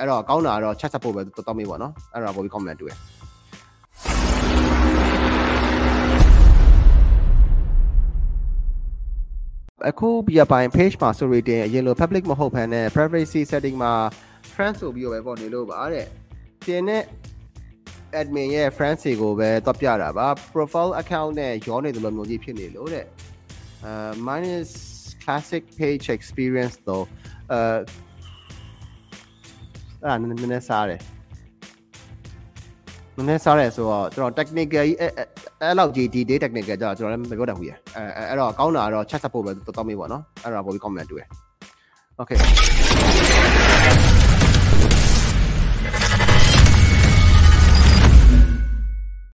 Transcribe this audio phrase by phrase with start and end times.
[0.00, 2.94] အဲ့တော့ကောင်းတာကတော့ chat support ပဲတော်တော်မေးပေါ့နော်အဲ့တော့ပို့ပြီး comment တွေ့
[9.88, 13.92] အခုပြပိုင်း page မှာ story တင်အရင်လို public မဟုတ်ဘဲနဲ့ privacy setting မှာ
[14.54, 16.06] friend ဆိုပြီးတော့ပဲပေါ့နေလို့ပါတဲ့
[16.66, 17.04] တင်တဲ့
[18.20, 23.06] admin ရဲ့ friends တွေကိုပဲတော့ပြတာပါ profile account နဲ့ရောနေတယ်လို့မျိုးကြီးဖြစ်နေလို့တဲ့
[23.84, 23.92] အဲ
[24.28, 24.70] minus
[25.22, 27.04] classic page experience တော့
[27.52, 27.60] အဲ
[30.02, 31.00] အဲ့ဒါနည်းနည်းစားတယ်
[33.16, 35.10] နည်းနည်းစားတယ်ဆိုတော့ကျွန်တော် technical ကြီးအဲ့
[35.62, 41.24] အဲ့လောက်ကြီး detail technical ကြတော့ကျွန်တော်လည်းမပြောတတ်ဘူးရအဲအဲ့တော့ကောင်းတာကတော့ chat support ပဲတော်တော်မေးပေါ့နော်အဲ့တော့ပို့ပြီး comment တွေ့
[42.20, 43.39] Okay